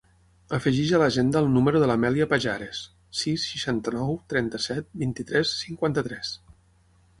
[0.57, 2.81] Afegeix a l'agenda el número de l'Amèlia Pajares:
[3.21, 6.35] sis, seixanta-nou, trenta-set, vint-i-tres, cinquanta-tres.